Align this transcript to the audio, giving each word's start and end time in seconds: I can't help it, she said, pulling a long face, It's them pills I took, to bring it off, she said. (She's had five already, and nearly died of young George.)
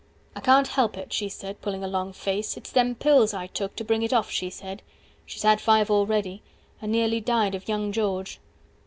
I 0.35 0.39
can't 0.39 0.65
help 0.69 0.97
it, 0.97 1.13
she 1.13 1.29
said, 1.29 1.61
pulling 1.61 1.83
a 1.83 1.87
long 1.87 2.11
face, 2.11 2.57
It's 2.57 2.71
them 2.71 2.95
pills 2.95 3.35
I 3.35 3.45
took, 3.45 3.75
to 3.75 3.83
bring 3.83 4.01
it 4.01 4.11
off, 4.11 4.31
she 4.31 4.49
said. 4.49 4.81
(She's 5.27 5.43
had 5.43 5.61
five 5.61 5.91
already, 5.91 6.41
and 6.81 6.91
nearly 6.91 7.21
died 7.21 7.53
of 7.53 7.67
young 7.69 7.91
George.) 7.91 8.39